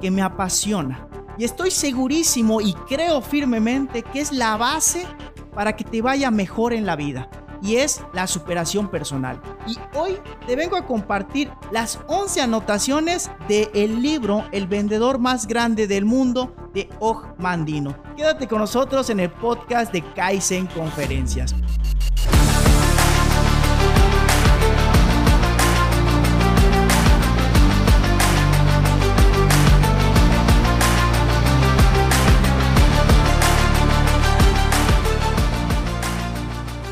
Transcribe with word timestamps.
que 0.00 0.10
me 0.10 0.22
apasiona 0.22 1.06
y 1.38 1.44
estoy 1.44 1.70
segurísimo 1.70 2.60
y 2.60 2.72
creo 2.88 3.20
firmemente 3.20 4.02
que 4.02 4.20
es 4.20 4.32
la 4.32 4.56
base 4.56 5.06
para 5.54 5.76
que 5.76 5.84
te 5.84 6.02
vaya 6.02 6.32
mejor 6.32 6.72
en 6.72 6.84
la 6.84 6.96
vida 6.96 7.30
y 7.62 7.76
es 7.76 8.02
la 8.12 8.26
superación 8.26 8.90
personal. 8.90 9.40
Y 9.68 9.78
hoy 9.96 10.18
te 10.48 10.56
vengo 10.56 10.76
a 10.76 10.84
compartir 10.84 11.48
las 11.70 12.00
11 12.08 12.40
anotaciones 12.42 13.30
del 13.48 13.68
el 13.72 14.02
libro 14.02 14.44
El 14.50 14.66
vendedor 14.66 15.20
más 15.20 15.46
grande 15.46 15.86
del 15.86 16.04
mundo 16.04 16.52
de 16.74 16.88
Og 16.98 17.24
Mandino. 17.38 17.96
Quédate 18.16 18.48
con 18.48 18.58
nosotros 18.58 19.10
en 19.10 19.20
el 19.20 19.30
podcast 19.30 19.92
de 19.92 20.02
Kaizen 20.14 20.66
Conferencias. 20.66 21.54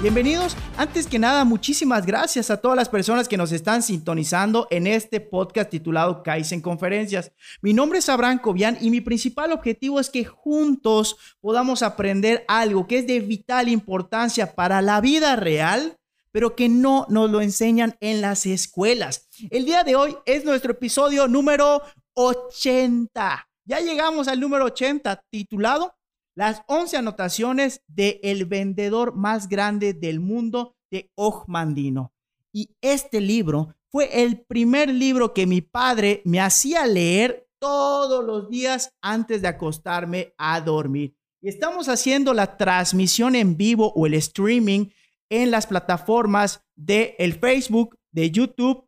Bienvenidos. 0.05 0.55
Antes 0.77 1.07
que 1.07 1.19
nada, 1.19 1.47
muchísimas 1.47 2.05
gracias 2.05 2.51
a 2.51 2.59
todas 2.59 2.77
las 2.77 2.91
personas 2.91 3.27
que 3.27 3.39
nos 3.39 3.53
están 3.53 3.83
sintonizando 3.83 4.69
en 4.71 4.87
este 4.87 5.19
podcast 5.19 5.71
titulado 5.71 6.23
Kaizen 6.23 6.61
Conferencias. 6.61 7.33
Mi 7.63 7.73
nombre 7.73 8.01
es 8.01 8.11
Abraham 8.11 8.39
Cobian 8.39 8.77
y 8.83 8.91
mi 8.91 9.01
principal 9.01 9.51
objetivo 9.51 9.99
es 9.99 10.11
que 10.11 10.27
juntos 10.27 11.17
podamos 11.41 11.83
aprender 11.83 12.45
algo 12.49 12.87
que 12.87 12.99
es 12.99 13.07
de 13.07 13.21
vital 13.21 13.71
importancia 13.71 14.55
para 14.55 14.83
la 14.83 15.01
vida 15.01 15.37
real, 15.37 15.97
pero 16.33 16.55
que 16.55 16.69
no 16.69 17.07
nos 17.09 17.31
lo 17.31 17.41
enseñan 17.41 17.97
en 18.01 18.21
las 18.21 18.45
escuelas. 18.45 19.31
El 19.49 19.65
día 19.65 19.85
de 19.85 19.97
hoy 19.97 20.15
es 20.27 20.45
nuestro 20.45 20.73
episodio 20.73 21.29
número 21.29 21.81
80. 22.13 23.49
Ya 23.65 23.81
llegamos 23.81 24.29
al 24.29 24.39
número 24.39 24.67
80 24.67 25.25
titulado 25.31 25.95
las 26.35 26.63
11 26.67 26.97
anotaciones 26.97 27.83
de 27.87 28.21
el 28.23 28.45
vendedor 28.45 29.15
más 29.15 29.49
grande 29.49 29.95
del 29.95 30.21
mundo 30.21 30.77
de 30.91 31.11
Mandino. 31.47 32.13
Y 32.53 32.71
este 32.81 33.21
libro 33.21 33.75
fue 33.89 34.23
el 34.23 34.41
primer 34.41 34.91
libro 34.91 35.33
que 35.33 35.47
mi 35.47 35.61
padre 35.61 36.23
me 36.25 36.41
hacía 36.41 36.87
leer 36.87 37.49
todos 37.59 38.25
los 38.25 38.51
días 38.51 38.93
antes 39.01 39.43
de 39.43 39.49
acostarme 39.49 40.35
a 40.37 40.61
dormir. 40.61 41.17
Y 41.41 41.49
estamos 41.49 41.89
haciendo 41.89 42.35
la 42.35 42.57
transmisión 42.57 43.37
en 43.37 43.57
vivo 43.57 43.93
o 43.95 44.07
el 44.07 44.15
streaming 44.15 44.89
en 45.29 45.51
las 45.51 45.67
plataformas 45.67 46.65
de 46.75 47.15
el 47.19 47.35
Facebook, 47.35 47.99
de 48.13 48.31
YouTube 48.31 48.84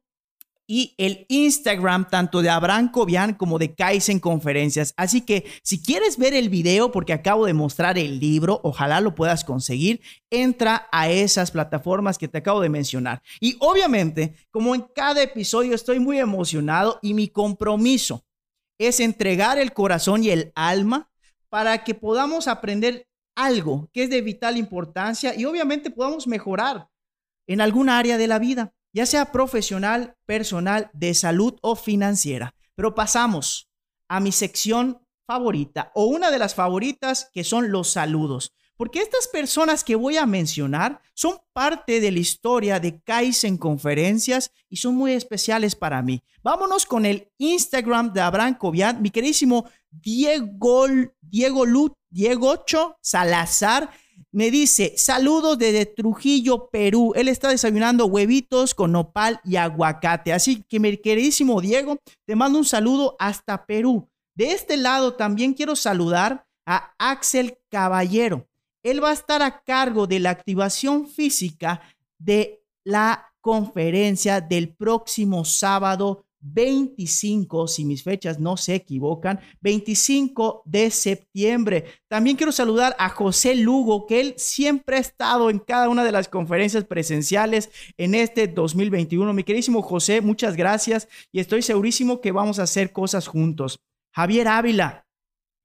y 0.66 0.94
el 0.98 1.26
Instagram 1.28 2.08
tanto 2.08 2.42
de 2.42 2.50
Abraham 2.50 2.90
Cobian 2.90 3.34
como 3.34 3.58
de 3.58 3.74
Kaizen 3.74 4.18
Conferencias. 4.18 4.92
Así 4.96 5.20
que 5.20 5.44
si 5.62 5.82
quieres 5.82 6.18
ver 6.18 6.34
el 6.34 6.48
video, 6.48 6.90
porque 6.90 7.12
acabo 7.12 7.46
de 7.46 7.54
mostrar 7.54 7.98
el 7.98 8.18
libro, 8.18 8.60
ojalá 8.64 9.00
lo 9.00 9.14
puedas 9.14 9.44
conseguir, 9.44 10.00
entra 10.30 10.88
a 10.90 11.08
esas 11.08 11.50
plataformas 11.50 12.18
que 12.18 12.28
te 12.28 12.38
acabo 12.38 12.60
de 12.60 12.68
mencionar. 12.68 13.22
Y 13.40 13.56
obviamente, 13.60 14.34
como 14.50 14.74
en 14.74 14.84
cada 14.94 15.22
episodio, 15.22 15.74
estoy 15.74 16.00
muy 16.00 16.18
emocionado 16.18 16.98
y 17.02 17.14
mi 17.14 17.28
compromiso 17.28 18.24
es 18.78 19.00
entregar 19.00 19.58
el 19.58 19.72
corazón 19.72 20.24
y 20.24 20.30
el 20.30 20.52
alma 20.54 21.10
para 21.48 21.84
que 21.84 21.94
podamos 21.94 22.48
aprender 22.48 23.06
algo 23.36 23.88
que 23.92 24.04
es 24.04 24.10
de 24.10 24.20
vital 24.22 24.56
importancia 24.56 25.34
y 25.34 25.44
obviamente 25.44 25.90
podamos 25.90 26.26
mejorar 26.26 26.88
en 27.46 27.60
alguna 27.60 27.98
área 27.98 28.18
de 28.18 28.26
la 28.26 28.38
vida 28.38 28.74
ya 28.96 29.04
sea 29.04 29.30
profesional, 29.30 30.16
personal, 30.24 30.90
de 30.94 31.12
salud 31.12 31.58
o 31.60 31.76
financiera. 31.76 32.54
Pero 32.74 32.94
pasamos 32.94 33.68
a 34.08 34.20
mi 34.20 34.32
sección 34.32 35.02
favorita 35.26 35.92
o 35.94 36.06
una 36.06 36.30
de 36.30 36.38
las 36.38 36.54
favoritas 36.54 37.28
que 37.30 37.44
son 37.44 37.70
los 37.70 37.90
saludos. 37.90 38.54
Porque 38.74 39.00
estas 39.00 39.28
personas 39.28 39.84
que 39.84 39.96
voy 39.96 40.16
a 40.16 40.24
mencionar 40.24 41.02
son 41.12 41.36
parte 41.52 42.00
de 42.00 42.10
la 42.10 42.20
historia 42.20 42.80
de 42.80 43.02
Kaizen 43.02 43.58
Conferencias 43.58 44.50
y 44.70 44.76
son 44.76 44.94
muy 44.94 45.12
especiales 45.12 45.74
para 45.74 46.00
mí. 46.00 46.22
Vámonos 46.42 46.86
con 46.86 47.04
el 47.04 47.30
Instagram 47.36 48.14
de 48.14 48.22
Abraham 48.22 48.56
Cobian, 48.56 49.02
mi 49.02 49.10
queridísimo 49.10 49.68
Diego, 49.90 50.86
Diego 51.20 51.66
Lut, 51.66 51.92
Diego 52.08 52.48
Ocho 52.48 52.96
Salazar 53.02 53.90
me 54.36 54.50
dice, 54.50 54.92
saludos 54.98 55.56
desde 55.56 55.86
Trujillo, 55.86 56.68
Perú. 56.68 57.14
Él 57.16 57.28
está 57.28 57.48
desayunando 57.48 58.04
huevitos 58.04 58.74
con 58.74 58.92
nopal 58.92 59.40
y 59.44 59.56
aguacate. 59.56 60.34
Así 60.34 60.62
que 60.68 60.78
mi 60.78 60.98
queridísimo 60.98 61.58
Diego, 61.62 61.96
te 62.26 62.36
mando 62.36 62.58
un 62.58 62.66
saludo 62.66 63.16
hasta 63.18 63.64
Perú. 63.64 64.10
De 64.34 64.52
este 64.52 64.76
lado 64.76 65.14
también 65.14 65.54
quiero 65.54 65.74
saludar 65.74 66.46
a 66.66 66.92
Axel 66.98 67.56
Caballero. 67.70 68.46
Él 68.82 69.02
va 69.02 69.08
a 69.08 69.14
estar 69.14 69.40
a 69.40 69.62
cargo 69.62 70.06
de 70.06 70.20
la 70.20 70.32
activación 70.32 71.08
física 71.08 71.80
de 72.18 72.62
la 72.84 73.32
conferencia 73.40 74.42
del 74.42 74.68
próximo 74.68 75.46
sábado 75.46 76.25
25, 76.52 77.68
si 77.68 77.84
mis 77.84 78.02
fechas 78.02 78.38
no 78.38 78.56
se 78.56 78.74
equivocan, 78.74 79.40
25 79.60 80.62
de 80.64 80.90
septiembre. 80.90 81.84
También 82.08 82.36
quiero 82.36 82.52
saludar 82.52 82.94
a 82.98 83.08
José 83.08 83.54
Lugo, 83.54 84.06
que 84.06 84.20
él 84.20 84.34
siempre 84.36 84.96
ha 84.96 85.00
estado 85.00 85.50
en 85.50 85.58
cada 85.58 85.88
una 85.88 86.04
de 86.04 86.12
las 86.12 86.28
conferencias 86.28 86.84
presenciales 86.84 87.70
en 87.96 88.14
este 88.14 88.46
2021. 88.48 89.32
Mi 89.32 89.44
queridísimo 89.44 89.82
José, 89.82 90.20
muchas 90.20 90.56
gracias 90.56 91.08
y 91.32 91.40
estoy 91.40 91.62
segurísimo 91.62 92.20
que 92.20 92.32
vamos 92.32 92.58
a 92.58 92.64
hacer 92.64 92.92
cosas 92.92 93.26
juntos. 93.26 93.80
Javier 94.12 94.48
Ávila, 94.48 95.05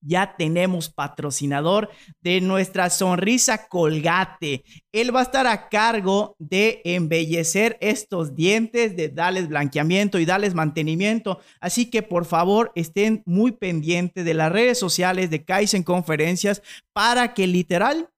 ya 0.02 0.36
tenemos 0.36 0.90
patrocinador 0.90 1.90
de 2.22 2.42
nuestra 2.42 2.90
sonrisa 2.90 3.68
Colgate. 3.68 4.64
Él 4.92 5.16
va 5.16 5.22
a 5.22 5.24
estar 5.24 5.48
a 5.48 5.70
cargo 5.70 6.36
de 6.40 6.82
embellecer 6.84 7.78
estos 7.80 8.36
dientes, 8.36 8.96
de 8.96 9.10
darles 9.10 9.48
blanqueamiento 9.48 10.20
y 10.20 10.26
darles 10.26 10.54
mantenimiento. 10.54 11.40
Así 11.60 11.90
que 11.90 12.02
por 12.02 12.26
favor 12.26 12.72
estén 12.76 13.22
muy 13.26 13.52
pendientes 13.52 14.26
de 14.26 14.34
las 14.34 14.52
redes 14.52 14.80
sociales 14.80 15.30
de 15.30 15.46
Kaizen 15.46 15.84
Conferencias 15.84 16.62
para 16.94 17.34
que 17.34 17.48
literal 17.48 18.10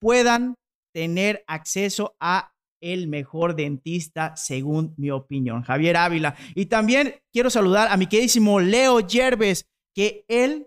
puedan 0.00 0.54
tener 0.92 1.44
acceso 1.46 2.16
a 2.20 2.52
el 2.82 3.06
mejor 3.06 3.54
dentista, 3.54 4.36
según 4.36 4.92
mi 4.96 5.10
opinión, 5.10 5.62
Javier 5.62 5.96
Ávila. 5.96 6.34
Y 6.56 6.66
también 6.66 7.14
quiero 7.32 7.48
saludar 7.48 7.88
a 7.88 7.96
mi 7.96 8.08
queridísimo 8.08 8.58
Leo 8.58 8.98
Yerbes, 9.00 9.66
que 9.94 10.24
él 10.26 10.66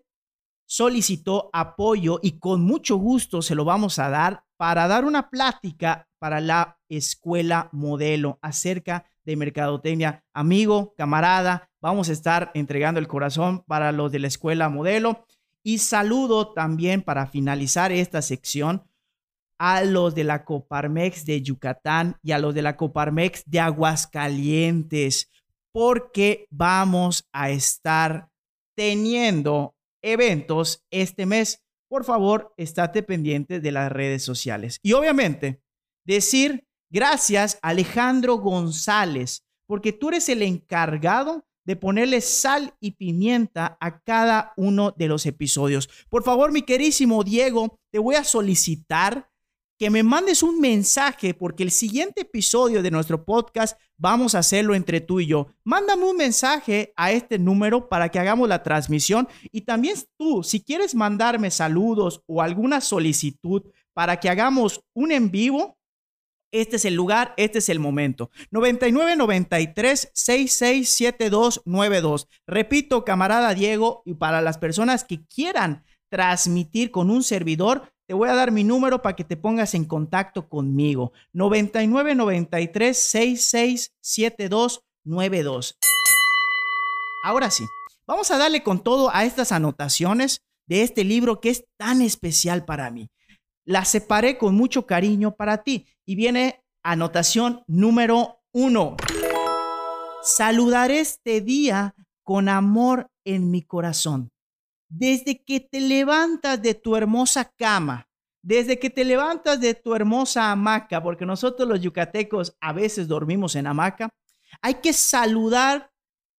solicitó 0.65 1.49
apoyo 1.53 2.19
y 2.21 2.39
con 2.39 2.63
mucho 2.63 2.97
gusto 2.97 3.41
se 3.41 3.55
lo 3.55 3.65
vamos 3.65 3.99
a 3.99 4.09
dar 4.09 4.43
para 4.57 4.87
dar 4.87 5.05
una 5.05 5.29
plática 5.29 6.07
para 6.19 6.39
la 6.39 6.79
escuela 6.89 7.69
modelo 7.71 8.39
acerca 8.41 9.05
de 9.25 9.35
mercadotecnia. 9.35 10.23
Amigo, 10.33 10.93
camarada, 10.97 11.69
vamos 11.81 12.09
a 12.09 12.13
estar 12.13 12.51
entregando 12.53 12.99
el 12.99 13.07
corazón 13.07 13.63
para 13.67 13.91
los 13.91 14.11
de 14.11 14.19
la 14.19 14.27
escuela 14.27 14.69
modelo. 14.69 15.25
Y 15.63 15.79
saludo 15.79 16.53
también 16.53 17.01
para 17.01 17.25
finalizar 17.25 17.91
esta 17.91 18.21
sección 18.21 18.87
a 19.57 19.83
los 19.83 20.13
de 20.15 20.23
la 20.23 20.45
Coparmex 20.45 21.25
de 21.25 21.41
Yucatán 21.41 22.17
y 22.21 22.31
a 22.31 22.39
los 22.39 22.53
de 22.53 22.61
la 22.61 22.77
Coparmex 22.77 23.43
de 23.45 23.59
Aguascalientes, 23.59 25.31
porque 25.71 26.47
vamos 26.49 27.27
a 27.31 27.49
estar 27.49 28.29
teniendo 28.75 29.74
eventos 30.05 30.85
este 30.91 31.25
mes. 31.25 31.63
Por 31.89 32.03
favor, 32.05 32.53
estate 32.57 33.03
pendiente 33.03 33.59
de 33.59 33.71
las 33.71 33.91
redes 33.91 34.23
sociales. 34.23 34.79
Y 34.81 34.93
obviamente, 34.93 35.61
decir 36.05 36.67
gracias 36.89 37.59
a 37.61 37.69
Alejandro 37.69 38.37
González, 38.37 39.45
porque 39.67 39.91
tú 39.91 40.09
eres 40.09 40.29
el 40.29 40.41
encargado 40.41 41.45
de 41.65 41.75
ponerle 41.75 42.21
sal 42.21 42.75
y 42.79 42.91
pimienta 42.91 43.77
a 43.81 43.99
cada 44.01 44.53
uno 44.55 44.93
de 44.95 45.07
los 45.07 45.25
episodios. 45.25 45.89
Por 46.09 46.23
favor, 46.23 46.51
mi 46.51 46.61
querísimo 46.61 47.23
Diego, 47.23 47.79
te 47.91 47.97
voy 47.97 48.15
a 48.15 48.23
solicitar 48.23 49.31
que 49.77 49.89
me 49.89 50.03
mandes 50.03 50.43
un 50.43 50.59
mensaje 50.59 51.33
porque 51.33 51.63
el 51.63 51.71
siguiente 51.71 52.21
episodio 52.21 52.81
de 52.81 52.91
nuestro 52.91 53.25
podcast 53.25 53.77
vamos 53.97 54.35
a 54.35 54.39
hacerlo 54.39 54.75
entre 54.75 55.01
tú 55.01 55.19
y 55.19 55.27
yo. 55.27 55.47
Mándame 55.63 56.03
un 56.03 56.17
mensaje 56.17 56.93
a 56.95 57.11
este 57.11 57.39
número 57.39 57.89
para 57.89 58.09
que 58.09 58.19
hagamos 58.19 58.47
la 58.47 58.63
transmisión 58.63 59.27
y 59.51 59.61
también 59.61 59.97
tú, 60.17 60.43
si 60.43 60.61
quieres 60.61 60.95
mandarme 60.95 61.51
saludos 61.51 62.21
o 62.25 62.41
alguna 62.41 62.81
solicitud 62.81 63.63
para 63.93 64.19
que 64.19 64.29
hagamos 64.29 64.81
un 64.93 65.11
en 65.11 65.31
vivo, 65.31 65.77
este 66.51 66.77
es 66.77 66.85
el 66.85 66.93
lugar, 66.93 67.33
este 67.35 67.59
es 67.59 67.67
el 67.67 67.79
momento. 67.79 68.29
9993 68.51 70.11
667292. 70.13 72.29
Repito, 72.47 73.03
camarada 73.03 73.53
Diego, 73.53 74.03
y 74.05 74.13
para 74.13 74.41
las 74.41 74.57
personas 74.57 75.03
que 75.03 75.25
quieran 75.25 75.83
transmitir 76.09 76.91
con 76.91 77.09
un 77.09 77.23
servidor, 77.23 77.91
te 78.07 78.13
voy 78.13 78.29
a 78.29 78.35
dar 78.35 78.51
mi 78.51 78.63
número 78.63 79.01
para 79.01 79.15
que 79.15 79.23
te 79.23 79.37
pongas 79.37 79.73
en 79.73 79.85
contacto 79.85 80.47
conmigo. 80.47 81.11
9993 81.33 82.95
667292. 82.97 85.79
Ahora 87.23 87.49
sí, 87.49 87.65
vamos 88.05 88.29
a 88.31 88.37
darle 88.37 88.61
con 88.61 88.83
todo 88.83 89.09
a 89.13 89.25
estas 89.25 89.51
anotaciones 89.51 90.43
de 90.67 90.83
este 90.83 91.03
libro 91.03 91.41
que 91.41 91.49
es 91.49 91.65
tan 91.77 92.01
especial 92.01 92.63
para 92.65 92.91
mí. 92.91 93.09
La 93.65 93.83
separé 93.85 94.37
con 94.37 94.55
mucho 94.55 94.85
cariño 94.85 95.35
para 95.35 95.63
ti 95.63 95.87
y 96.05 96.13
viene 96.15 96.63
anotación 96.83 97.63
número 97.65 98.43
uno. 98.51 98.95
Saludar 100.21 100.91
este 100.91 101.41
día 101.41 101.95
con 102.23 102.49
amor 102.49 103.09
en 103.23 103.49
mi 103.49 103.63
corazón. 103.63 104.29
Desde 104.97 105.43
que 105.43 105.59
te 105.59 105.81
levantas 105.81 106.61
de 106.61 106.73
tu 106.73 106.95
hermosa 106.95 107.51
cama, 107.57 108.07
desde 108.41 108.79
que 108.79 108.89
te 108.89 109.03
levantas 109.03 109.59
de 109.59 109.73
tu 109.73 109.93
hermosa 109.93 110.51
hamaca, 110.51 111.03
porque 111.03 111.25
nosotros 111.25 111.67
los 111.67 111.81
yucatecos 111.81 112.55
a 112.61 112.71
veces 112.71 113.09
dormimos 113.09 113.57
en 113.57 113.67
hamaca, 113.67 114.09
hay 114.61 114.75
que 114.75 114.93
saludar 114.93 115.91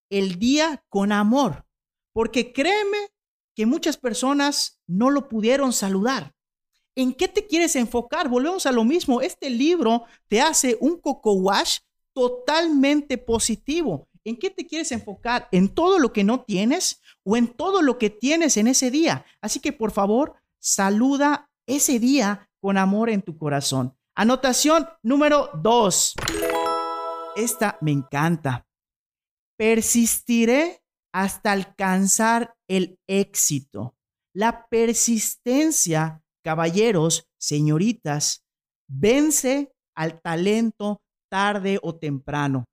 el 0.09 0.39
día 0.39 0.83
con 0.89 1.13
amor, 1.13 1.67
porque 2.15 2.55
créeme 2.55 2.97
que 3.55 3.67
muchas 3.67 3.99
personas 3.99 4.81
no 4.87 5.11
lo 5.11 5.29
pudieron 5.29 5.75
saludar. 5.75 6.35
¿En 6.95 7.13
qué 7.13 7.29
te 7.29 7.47
quieres 7.47 7.77
enfocar? 7.77 8.27
Volvemos 8.27 8.65
a 8.65 8.73
lo 8.73 8.85
mismo. 8.85 9.21
Este 9.21 9.51
libro 9.51 10.05
te 10.29 10.41
hace 10.41 10.79
un 10.81 10.99
coco 10.99 11.35
wash 11.35 11.81
totalmente 12.15 13.19
positivo. 13.19 14.09
¿En 14.27 14.37
qué 14.37 14.51
te 14.51 14.67
quieres 14.67 14.91
enfocar? 14.91 15.49
¿En 15.53 15.69
todo 15.69 16.01
lo 16.01 16.13
que 16.13 16.25
no 16.25 16.43
tienes 16.43 17.01
o 17.23 17.37
en 17.37 17.47
todo 17.47 17.81
lo 17.81 17.97
que 17.97 18.11
tienes 18.11 18.57
en 18.57 18.67
ese 18.67 18.91
día? 18.91 19.25
Así 19.41 19.61
que 19.61 19.73
por 19.73 19.93
favor, 19.93 20.35
saluda 20.59 21.49
ese 21.65 22.01
día 22.01 22.51
con 22.61 22.77
amor 22.77 23.09
en 23.09 23.23
tu 23.23 23.39
corazón. 23.39 23.97
Anotación 24.17 24.89
número 25.05 25.51
dos. 25.63 26.17
Esta 27.37 27.79
me 27.81 27.93
encanta. 27.93 28.67
Persistiré 29.57 30.83
hasta 31.13 31.53
alcanzar 31.53 32.57
el 32.67 32.99
éxito. 33.07 33.95
La 34.35 34.67
persistencia, 34.67 36.25
caballeros, 36.43 37.29
señoritas, 37.39 38.45
vence 38.89 39.73
al 39.95 40.21
talento 40.21 41.01
tarde 41.31 41.79
o 41.81 41.95
temprano. 41.95 42.65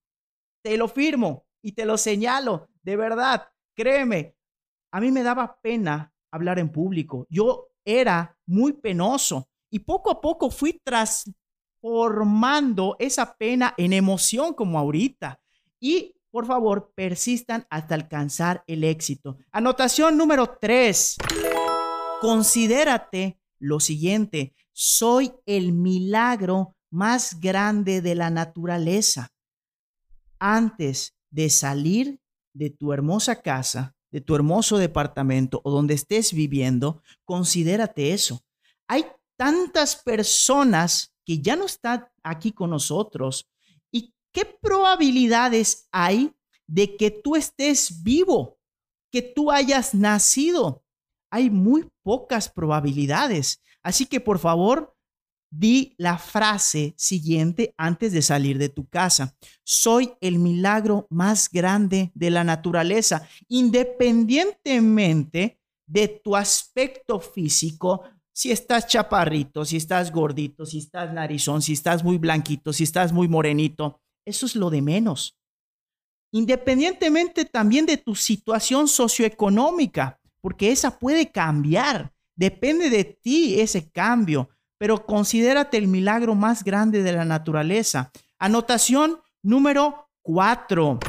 Te 0.63 0.77
lo 0.77 0.87
firmo 0.87 1.42
y 1.63 1.71
te 1.71 1.85
lo 1.85 1.97
señalo, 1.97 2.69
de 2.83 2.95
verdad, 2.97 3.47
créeme, 3.73 4.35
a 4.91 5.01
mí 5.01 5.11
me 5.11 5.23
daba 5.23 5.59
pena 5.61 6.13
hablar 6.29 6.59
en 6.59 6.69
público. 6.69 7.25
Yo 7.29 7.69
era 7.83 8.37
muy 8.45 8.73
penoso 8.73 9.49
y 9.71 9.79
poco 9.79 10.11
a 10.11 10.21
poco 10.21 10.51
fui 10.51 10.79
transformando 10.83 12.95
esa 12.99 13.35
pena 13.35 13.73
en 13.77 13.93
emoción 13.93 14.53
como 14.53 14.77
ahorita. 14.77 15.39
Y 15.79 16.15
por 16.29 16.45
favor, 16.45 16.91
persistan 16.95 17.65
hasta 17.69 17.95
alcanzar 17.95 18.63
el 18.67 18.83
éxito. 18.83 19.37
Anotación 19.51 20.17
número 20.17 20.57
tres. 20.59 21.15
Considérate 22.21 23.39
lo 23.59 23.79
siguiente. 23.79 24.53
Soy 24.71 25.33
el 25.45 25.73
milagro 25.73 26.75
más 26.89 27.39
grande 27.39 28.01
de 28.01 28.15
la 28.15 28.29
naturaleza. 28.29 29.29
Antes 30.39 31.15
de 31.33 31.49
salir 31.49 32.19
de 32.53 32.69
tu 32.69 32.93
hermosa 32.93 33.41
casa, 33.41 33.95
de 34.11 34.21
tu 34.21 34.35
hermoso 34.35 34.77
departamento 34.77 35.59
o 35.63 35.71
donde 35.71 35.95
estés 35.95 36.33
viviendo, 36.33 37.01
considérate 37.25 38.13
eso. 38.13 38.43
Hay 38.87 39.05
tantas 39.37 39.95
personas 39.95 41.13
que 41.25 41.39
ya 41.39 41.55
no 41.55 41.65
están 41.65 42.07
aquí 42.21 42.51
con 42.51 42.69
nosotros 42.69 43.49
¿qué 44.33 44.45
probabilidades 44.45 45.87
hay 45.91 46.35
de 46.67 46.97
que 46.97 47.11
tú 47.11 47.35
estés 47.35 48.03
vivo, 48.03 48.57
que 49.11 49.21
tú 49.21 49.51
hayas 49.51 49.93
nacido? 49.93 50.83
Hay 51.31 51.49
muy 51.49 51.89
pocas 52.03 52.49
probabilidades. 52.49 53.61
Así 53.81 54.05
que 54.05 54.19
por 54.19 54.39
favor, 54.39 54.92
di 55.55 55.93
la 55.97 56.17
frase 56.17 56.95
siguiente 56.97 57.75
antes 57.77 58.11
de 58.11 58.23
salir 58.23 58.57
de 58.57 58.69
tu 58.69 58.87
casa. 58.87 59.35
Soy 59.63 60.13
el 60.19 60.39
milagro 60.39 61.05
más 61.11 61.47
grande 61.49 62.11
de 62.15 62.31
la 62.31 62.43
naturaleza, 62.43 63.27
independientemente 63.47 65.59
de 65.85 66.07
tu 66.07 66.35
aspecto 66.35 67.19
físico, 67.19 68.01
si 68.31 68.51
estás 68.51 68.87
chaparrito, 68.87 69.63
si 69.63 69.77
estás 69.77 70.11
gordito, 70.11 70.65
si 70.65 70.79
estás 70.79 71.13
narizón, 71.13 71.61
si 71.61 71.73
estás 71.73 72.03
muy 72.03 72.17
blanquito, 72.17 72.73
si 72.73 72.83
estás 72.83 73.13
muy 73.13 73.27
morenito, 73.27 74.01
eso 74.25 74.47
es 74.47 74.55
lo 74.55 74.71
de 74.71 74.81
menos. 74.81 75.37
Independientemente 76.31 77.45
también 77.45 77.85
de 77.85 77.97
tu 77.97 78.15
situación 78.15 78.87
socioeconómica, 78.87 80.19
porque 80.41 80.71
esa 80.71 80.97
puede 80.97 81.31
cambiar. 81.31 82.11
Depende 82.35 82.89
de 82.89 83.03
ti 83.03 83.61
ese 83.61 83.91
cambio, 83.91 84.49
pero 84.83 85.05
considérate 85.05 85.77
el 85.77 85.87
milagro 85.87 86.35
más 86.35 86.61
grande 86.61 87.03
de 87.03 87.13
la 87.13 87.23
naturaleza. 87.23 88.11
Anotación 88.37 89.17
número 89.41 90.09
cuatro. 90.21 90.99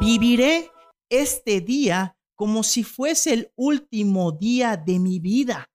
Viviré 0.00 0.68
este 1.08 1.60
día 1.60 2.16
como 2.34 2.64
si 2.64 2.82
fuese 2.82 3.34
el 3.34 3.52
último 3.54 4.32
día 4.32 4.76
de 4.76 4.98
mi 4.98 5.20
vida. 5.20 5.70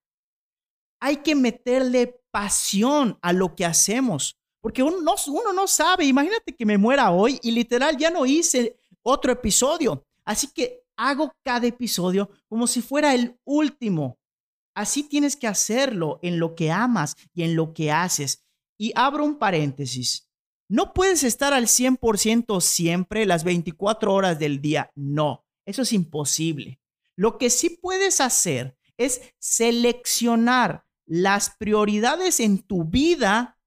Hay 1.00 1.24
que 1.24 1.33
meterle 1.33 2.19
pasión 2.30 3.18
a 3.21 3.31
lo 3.31 3.56
que 3.56 3.63
hacemos. 3.63 4.36
Porque 4.59 4.83
uno 4.83 5.00
no, 5.00 5.15
uno 5.27 5.54
no 5.54 5.65
sabe, 5.65 6.04
imagínate 6.04 6.54
que 6.54 6.65
me 6.65 6.77
muera 6.77 7.12
hoy 7.12 7.39
y 7.42 7.51
literal 7.51 7.95
ya 7.95 8.12
no 8.12 8.25
hice 8.25 8.75
otro 9.01 9.31
episodio. 9.31 10.06
Así 10.25 10.48
que 10.54 10.83
hago 10.98 11.31
cada 11.42 11.68
episodio 11.68 12.30
como 12.50 12.68
si 12.68 12.81
fuera 12.81 13.15
el 13.15 13.39
último. 13.45 14.18
Así 14.78 15.02
tienes 15.02 15.36
que 15.36 15.48
hacerlo 15.48 16.20
en 16.22 16.38
lo 16.38 16.54
que 16.54 16.70
amas 16.70 17.16
y 17.34 17.42
en 17.42 17.56
lo 17.56 17.74
que 17.74 17.92
haces. 17.92 18.46
Y 18.78 18.92
abro 18.94 19.26
un 19.26 19.40
paréntesis. 19.40 20.30
No 20.70 20.94
puedes 20.94 21.24
estar 21.24 21.52
al 21.52 21.66
100% 21.66 22.62
siempre 22.62 23.26
las 23.26 23.44
24 23.44 24.14
horas 24.14 24.38
del 24.38 24.62
día. 24.62 24.92
No, 24.94 25.44
eso 25.66 25.82
es 25.82 25.94
imposible. 25.94 26.80
Lo 27.16 27.40
que 27.40 27.50
sí 27.50 27.72
puedes 27.72 28.22
hacer 28.22 28.78
es 28.98 29.22
seleccionar 29.40 30.86
las 31.08 31.56
prioridades 31.58 32.40
en 32.40 32.60
tu 32.60 32.84
vida 32.84 33.57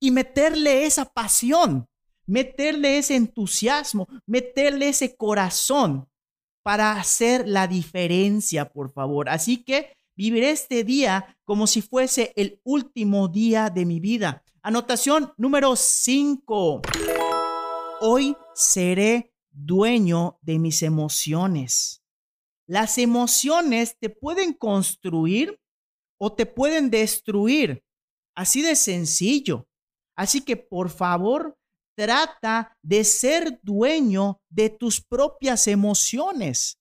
y 0.00 0.10
meterle 0.10 0.86
esa 0.86 1.04
pasión, 1.04 1.88
meterle 2.26 2.98
ese 2.98 3.14
entusiasmo, 3.14 4.08
meterle 4.26 4.88
ese 4.88 5.14
corazón 5.14 6.08
para 6.64 6.94
hacer 6.94 7.46
la 7.46 7.68
diferencia, 7.68 8.72
por 8.72 8.90
favor. 8.90 9.28
Así 9.28 9.62
que 9.62 10.01
viviré 10.14 10.50
este 10.50 10.84
día 10.84 11.38
como 11.44 11.66
si 11.66 11.82
fuese 11.82 12.32
el 12.36 12.60
último 12.64 13.28
día 13.28 13.70
de 13.70 13.84
mi 13.84 14.00
vida. 14.00 14.42
Anotación 14.62 15.32
número 15.36 15.76
5. 15.76 16.82
Hoy 18.00 18.36
seré 18.54 19.32
dueño 19.50 20.38
de 20.42 20.58
mis 20.58 20.82
emociones. 20.82 22.02
Las 22.66 22.98
emociones 22.98 23.96
te 23.98 24.08
pueden 24.08 24.52
construir 24.52 25.60
o 26.18 26.32
te 26.32 26.46
pueden 26.46 26.90
destruir. 26.90 27.84
Así 28.34 28.62
de 28.62 28.76
sencillo. 28.76 29.68
Así 30.16 30.40
que 30.40 30.56
por 30.56 30.90
favor, 30.90 31.58
trata 31.94 32.76
de 32.82 33.04
ser 33.04 33.60
dueño 33.62 34.40
de 34.48 34.70
tus 34.70 35.00
propias 35.00 35.66
emociones. 35.66 36.78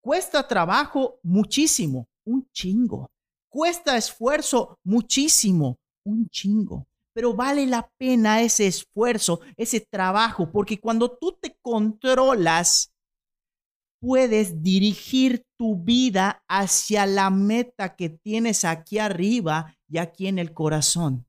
Cuesta 0.00 0.46
trabajo 0.46 1.18
muchísimo, 1.22 2.07
un 2.28 2.48
chingo. 2.52 3.10
Cuesta 3.48 3.96
esfuerzo 3.96 4.78
muchísimo, 4.84 5.78
un 6.04 6.28
chingo. 6.28 6.86
Pero 7.14 7.34
vale 7.34 7.66
la 7.66 7.90
pena 7.98 8.42
ese 8.42 8.66
esfuerzo, 8.66 9.40
ese 9.56 9.80
trabajo, 9.80 10.52
porque 10.52 10.78
cuando 10.78 11.10
tú 11.10 11.36
te 11.40 11.56
controlas, 11.62 12.92
puedes 14.00 14.62
dirigir 14.62 15.42
tu 15.56 15.76
vida 15.76 16.44
hacia 16.46 17.06
la 17.06 17.30
meta 17.30 17.96
que 17.96 18.10
tienes 18.10 18.64
aquí 18.64 18.98
arriba 18.98 19.74
y 19.88 19.98
aquí 19.98 20.28
en 20.28 20.38
el 20.38 20.52
corazón. 20.52 21.26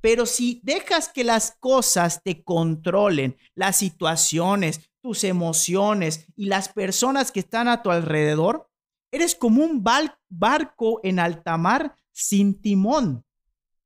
Pero 0.00 0.24
si 0.24 0.60
dejas 0.62 1.08
que 1.08 1.24
las 1.24 1.56
cosas 1.58 2.22
te 2.22 2.42
controlen, 2.42 3.36
las 3.54 3.76
situaciones, 3.76 4.80
tus 5.02 5.24
emociones 5.24 6.26
y 6.36 6.46
las 6.46 6.68
personas 6.68 7.32
que 7.32 7.40
están 7.40 7.68
a 7.68 7.82
tu 7.82 7.90
alrededor, 7.90 8.70
eres 9.10 9.34
como 9.34 9.64
un 9.64 9.82
barco 9.82 11.00
en 11.02 11.18
alta 11.18 11.56
mar 11.56 11.96
sin 12.12 12.60
timón. 12.60 13.24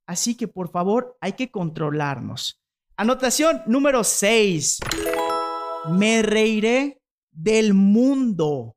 Así 0.06 0.36
que 0.36 0.48
por 0.48 0.70
favor 0.70 1.16
hay 1.20 1.34
que 1.34 1.50
controlarnos. 1.50 2.60
Anotación 2.96 3.62
número 3.66 4.04
6. 4.04 4.80
Me 5.90 6.22
reiré 6.22 7.00
del 7.30 7.74
mundo. 7.74 8.76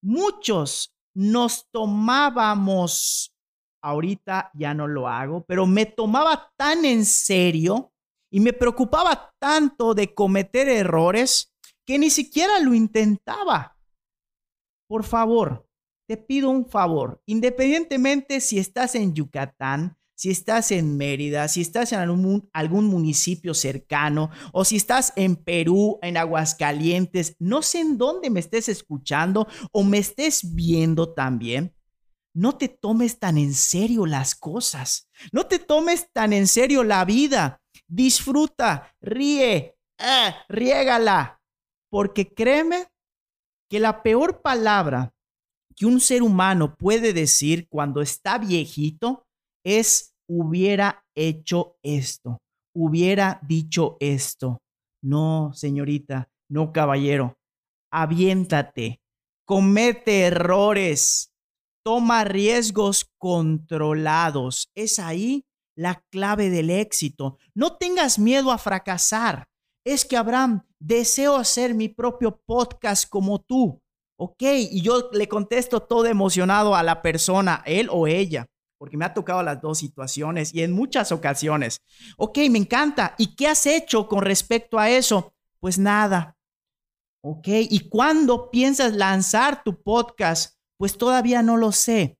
Muchos 0.00 0.94
nos 1.14 1.68
tomábamos 1.70 3.32
ahorita 3.82 4.50
ya 4.54 4.74
no 4.74 4.86
lo 4.86 5.08
hago, 5.08 5.44
pero 5.44 5.66
me 5.66 5.86
tomaba 5.86 6.52
tan 6.56 6.84
en 6.84 7.04
serio 7.04 7.92
y 8.30 8.40
me 8.40 8.52
preocupaba 8.52 9.32
tanto 9.38 9.94
de 9.94 10.14
cometer 10.14 10.68
errores 10.68 11.54
que 11.86 11.98
ni 11.98 12.10
siquiera 12.10 12.60
lo 12.60 12.74
intentaba. 12.74 13.77
Por 14.88 15.04
favor, 15.04 15.68
te 16.08 16.16
pido 16.16 16.48
un 16.48 16.66
favor, 16.66 17.22
independientemente 17.26 18.40
si 18.40 18.58
estás 18.58 18.94
en 18.94 19.14
Yucatán, 19.14 19.98
si 20.18 20.30
estás 20.30 20.72
en 20.72 20.96
Mérida, 20.96 21.46
si 21.46 21.60
estás 21.60 21.92
en 21.92 22.00
algún, 22.00 22.86
municipio 22.86 23.54
cercano 23.54 24.30
o 24.52 24.64
si 24.64 24.76
estás 24.76 25.12
en 25.14 25.36
Perú, 25.36 25.98
en 26.02 26.16
Aguascalientes, 26.16 27.36
no 27.38 27.62
sé 27.62 27.80
en 27.80 27.98
dónde 27.98 28.30
me 28.30 28.40
estés 28.40 28.68
escuchando 28.68 29.46
o 29.70 29.84
me 29.84 29.98
estés 29.98 30.54
viendo 30.54 31.12
también, 31.12 31.76
no 32.34 32.56
te 32.56 32.68
tomes 32.68 33.18
tan 33.18 33.36
en 33.38 33.54
serio 33.54 34.06
las 34.06 34.34
cosas, 34.34 35.08
no 35.30 35.46
te 35.46 35.58
tomes 35.58 36.10
tan 36.12 36.32
en 36.32 36.48
serio 36.48 36.82
la 36.82 37.04
vida, 37.04 37.60
disfruta, 37.86 38.96
ríe, 39.00 39.76
eh, 39.98 40.34
riégala, 40.48 41.40
porque 41.90 42.32
créeme 42.32 42.88
que 43.68 43.80
la 43.80 44.02
peor 44.02 44.40
palabra 44.42 45.14
que 45.76 45.86
un 45.86 46.00
ser 46.00 46.22
humano 46.22 46.74
puede 46.76 47.12
decir 47.12 47.68
cuando 47.68 48.00
está 48.00 48.38
viejito 48.38 49.26
es 49.64 50.14
hubiera 50.28 51.04
hecho 51.14 51.76
esto, 51.82 52.38
hubiera 52.74 53.40
dicho 53.42 53.96
esto. 54.00 54.58
No, 55.02 55.52
señorita, 55.54 56.28
no, 56.50 56.72
caballero, 56.72 57.38
aviéntate, 57.92 59.00
comete 59.44 60.22
errores, 60.22 61.32
toma 61.84 62.24
riesgos 62.24 63.10
controlados. 63.18 64.70
Es 64.74 64.98
ahí 64.98 65.46
la 65.76 66.02
clave 66.10 66.50
del 66.50 66.70
éxito. 66.70 67.38
No 67.54 67.76
tengas 67.76 68.18
miedo 68.18 68.50
a 68.50 68.58
fracasar. 68.58 69.46
Es 69.86 70.04
que, 70.04 70.16
Abraham, 70.16 70.64
deseo 70.80 71.36
hacer 71.36 71.74
mi 71.74 71.88
propio 71.88 72.40
podcast 72.44 73.08
como 73.08 73.40
tú. 73.40 73.80
Ok, 74.20 74.42
y 74.42 74.80
yo 74.82 75.10
le 75.12 75.28
contesto 75.28 75.80
todo 75.80 76.06
emocionado 76.06 76.74
a 76.74 76.82
la 76.82 77.02
persona, 77.02 77.62
él 77.66 77.88
o 77.90 78.08
ella, 78.08 78.46
porque 78.78 78.96
me 78.96 79.04
ha 79.04 79.14
tocado 79.14 79.42
las 79.42 79.60
dos 79.60 79.78
situaciones 79.78 80.52
y 80.52 80.62
en 80.62 80.72
muchas 80.72 81.12
ocasiones. 81.12 81.82
Ok, 82.16 82.38
me 82.50 82.58
encanta. 82.58 83.14
¿Y 83.16 83.36
qué 83.36 83.46
has 83.46 83.64
hecho 83.66 84.08
con 84.08 84.22
respecto 84.22 84.78
a 84.78 84.90
eso? 84.90 85.32
Pues 85.60 85.78
nada. 85.78 86.36
Ok, 87.22 87.46
¿y 87.48 87.88
cuándo 87.88 88.50
piensas 88.50 88.92
lanzar 88.94 89.62
tu 89.62 89.82
podcast? 89.82 90.56
Pues 90.78 90.96
todavía 90.98 91.42
no 91.42 91.56
lo 91.56 91.72
sé. 91.72 92.18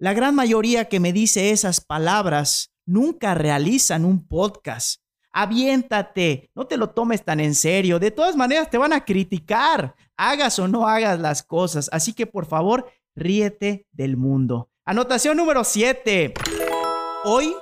La 0.00 0.12
gran 0.12 0.34
mayoría 0.34 0.88
que 0.88 1.00
me 1.00 1.12
dice 1.12 1.50
esas 1.50 1.80
palabras 1.80 2.70
nunca 2.86 3.34
realizan 3.34 4.04
un 4.04 4.26
podcast. 4.26 5.00
Aviéntate, 5.32 6.50
no 6.54 6.66
te 6.66 6.76
lo 6.76 6.90
tomes 6.90 7.24
tan 7.24 7.40
en 7.40 7.54
serio. 7.54 7.98
De 7.98 8.10
todas 8.10 8.36
maneras, 8.36 8.70
te 8.70 8.78
van 8.78 8.92
a 8.92 9.04
criticar, 9.04 9.94
hagas 10.16 10.58
o 10.58 10.68
no 10.68 10.86
hagas 10.88 11.20
las 11.20 11.42
cosas. 11.42 11.88
Así 11.92 12.12
que 12.12 12.26
por 12.26 12.46
favor, 12.46 12.90
ríete 13.14 13.86
del 13.92 14.16
mundo. 14.16 14.70
Anotación 14.84 15.36
número 15.36 15.64
7. 15.64 16.34
Hoy 17.24 17.54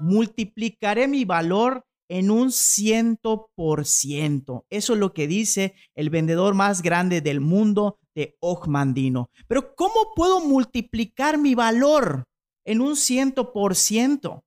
multiplicaré 0.00 1.06
mi 1.06 1.24
valor 1.24 1.84
en 2.08 2.30
un 2.30 2.52
ciento 2.52 3.50
por 3.54 3.86
ciento. 3.86 4.66
Eso 4.68 4.92
es 4.92 4.98
lo 4.98 5.14
que 5.14 5.26
dice 5.26 5.74
el 5.94 6.10
vendedor 6.10 6.54
más 6.54 6.82
grande 6.82 7.20
del 7.20 7.40
mundo 7.40 7.98
de 8.14 8.36
Ojmandino. 8.40 9.30
Pero 9.48 9.74
¿cómo 9.74 10.12
puedo 10.14 10.40
multiplicar 10.40 11.38
mi 11.38 11.54
valor 11.54 12.24
en 12.66 12.80
un 12.80 12.96
ciento 12.96 13.52
por 13.52 13.74
ciento? 13.74 14.44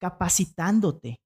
Capacitándote, 0.00 1.20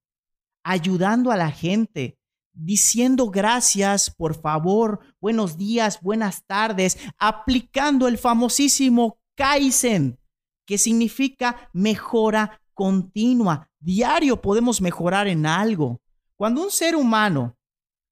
ayudando 0.66 1.30
a 1.30 1.36
la 1.36 1.52
gente, 1.52 2.18
diciendo 2.52 3.30
gracias, 3.30 4.10
por 4.10 4.34
favor, 4.34 4.98
buenos 5.20 5.56
días, 5.56 6.00
buenas 6.02 6.44
tardes, 6.44 6.98
aplicando 7.18 8.08
el 8.08 8.18
famosísimo 8.18 9.20
Kaizen, 9.36 10.18
que 10.66 10.76
significa 10.76 11.70
mejora 11.72 12.60
continua. 12.74 13.70
Diario 13.78 14.42
podemos 14.42 14.80
mejorar 14.80 15.28
en 15.28 15.46
algo. 15.46 16.00
Cuando 16.34 16.64
un 16.64 16.72
ser 16.72 16.96
humano 16.96 17.56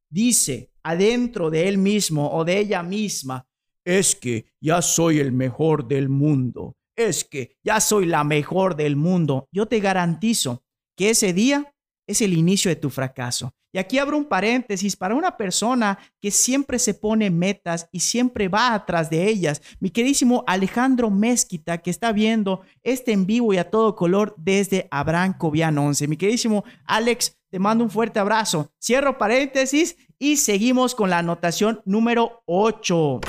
dice 0.09 0.71
adentro 0.85 1.51
de 1.51 1.67
él 1.67 1.77
mismo 1.77 2.31
o 2.31 2.45
de 2.45 2.61
ella 2.61 2.85
misma, 2.85 3.49
es 3.85 4.15
que 4.15 4.47
ya 4.61 4.81
soy 4.81 5.19
el 5.19 5.33
mejor 5.33 5.89
del 5.89 6.09
mundo, 6.09 6.77
es 6.95 7.25
que 7.25 7.57
ya 7.65 7.81
soy 7.81 8.07
la 8.07 8.23
mejor 8.23 8.77
del 8.77 8.95
mundo, 8.95 9.49
yo 9.51 9.67
te 9.67 9.81
garantizo 9.81 10.63
que 10.97 11.11
ese 11.11 11.33
día 11.33 11.74
es 12.07 12.21
el 12.21 12.33
inicio 12.33 12.69
de 12.69 12.77
tu 12.77 12.91
fracaso. 12.91 13.53
Y 13.73 13.79
aquí 13.79 13.99
abro 13.99 14.17
un 14.17 14.27
paréntesis 14.27 14.95
para 14.95 15.17
una 15.17 15.37
persona 15.37 15.99
que 16.21 16.31
siempre 16.31 16.79
se 16.79 16.95
pone 16.95 17.29
metas 17.29 17.89
y 17.91 18.01
siempre 18.01 18.47
va 18.47 18.73
atrás 18.73 19.11
de 19.11 19.29
ellas. 19.29 19.61
Mi 19.81 19.91
queridísimo 19.91 20.45
Alejandro 20.47 21.11
Mezquita, 21.11 21.79
que 21.79 21.91
está 21.91 22.13
viendo 22.13 22.61
este 22.85 23.11
en 23.11 23.27
vivo 23.27 23.53
y 23.53 23.59
a 23.59 23.71
todo 23.71 23.97
color 23.97 24.33
desde 24.39 24.87
Abraham 24.93 25.37
Cobian 25.37 25.77
11. 25.77 26.07
Mi 26.07 26.17
queridísimo 26.17 26.63
Alex, 26.85 27.37
te 27.51 27.59
mando 27.59 27.83
un 27.83 27.91
fuerte 27.91 28.21
abrazo. 28.21 28.73
Cierro 28.81 29.19
paréntesis 29.19 29.97
y 30.21 30.37
seguimos 30.37 30.95
con 30.95 31.11
la 31.11 31.19
anotación 31.19 31.83
número 31.85 32.43
8. 32.47 33.21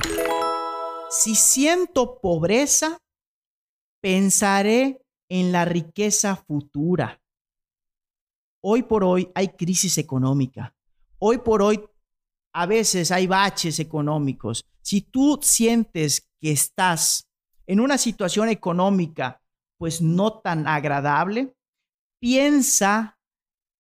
Si 1.09 1.33
siento 1.33 2.19
pobreza, 2.21 2.99
pensaré 3.99 5.01
en 5.27 5.51
la 5.51 5.65
riqueza 5.65 6.35
futura. 6.35 7.19
Hoy 8.67 8.81
por 8.81 9.03
hoy 9.03 9.29
hay 9.35 9.49
crisis 9.49 9.99
económica. 9.99 10.73
Hoy 11.19 11.37
por 11.37 11.61
hoy 11.61 11.79
a 12.51 12.65
veces 12.65 13.11
hay 13.11 13.27
baches 13.27 13.77
económicos. 13.77 14.65
Si 14.81 15.01
tú 15.01 15.37
sientes 15.39 16.27
que 16.41 16.51
estás 16.51 17.29
en 17.67 17.79
una 17.79 17.99
situación 17.99 18.49
económica 18.49 19.39
pues 19.77 20.01
no 20.01 20.39
tan 20.39 20.67
agradable, 20.67 21.55
piensa 22.19 23.19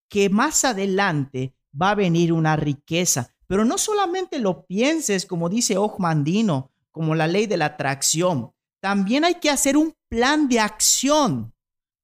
que 0.07 0.29
más 0.29 0.63
adelante 0.63 1.55
va 1.73 1.89
a 1.89 1.95
venir 1.95 2.31
una 2.31 2.55
riqueza. 2.55 3.33
Pero 3.47 3.65
no 3.65 3.79
solamente 3.79 4.37
lo 4.37 4.67
pienses 4.67 5.25
como 5.25 5.49
dice 5.49 5.77
Ojmandino, 5.77 6.69
como 6.91 7.15
la 7.15 7.25
ley 7.25 7.47
de 7.47 7.57
la 7.57 7.65
atracción. 7.65 8.51
También 8.81 9.25
hay 9.25 9.39
que 9.39 9.49
hacer 9.49 9.77
un 9.77 9.95
plan 10.09 10.47
de 10.47 10.59
acción 10.59 11.55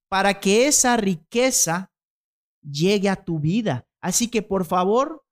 para 0.08 0.40
que 0.40 0.66
esa 0.66 0.96
riqueza 0.96 1.91
llegue 2.62 3.08
a 3.08 3.16
tu 3.16 3.38
vida. 3.38 3.86
Así 4.00 4.28
que 4.28 4.42
por 4.42 4.64
favor, 4.64 5.24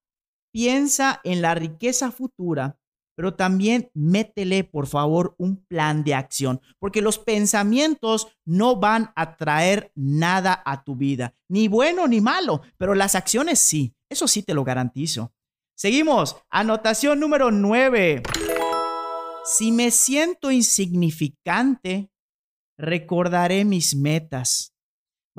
piensa 0.53 1.21
en 1.25 1.43
la 1.43 1.55
riqueza 1.55 2.11
futura, 2.11 2.79
pero 3.17 3.35
también 3.35 3.91
métele, 3.95 4.65
por 4.65 4.87
favor, 4.87 5.35
un 5.39 5.65
plan 5.65 6.05
de 6.05 6.15
acción, 6.15 6.61
porque 6.79 7.03
los 7.03 7.19
pensamientos 7.19 8.29
no 8.45 8.77
van 8.77 9.13
a 9.15 9.37
traer 9.37 9.93
nada 9.95 10.63
a 10.65 10.85
tu 10.85 10.97
vida, 10.97 11.35
ni 11.49 11.69
bueno 11.69 12.09
ni 12.09 12.21
malo, 12.21 12.63
pero 12.79 12.95
las 12.95 13.15
acciones 13.15 13.59
sí, 13.59 13.95
eso 14.09 14.27
sí 14.27 14.43
te 14.43 14.55
lo 14.55 14.65
garantizo. 14.65 15.33
Seguimos, 15.77 16.37
anotación 16.51 17.21
número 17.21 17.51
9. 17.51 18.23
Si 19.45 19.73
me 19.73 19.91
siento 19.91 20.51
insignificante, 20.51 22.11
recordaré 22.77 23.65
mis 23.65 23.95
metas. 23.95 24.75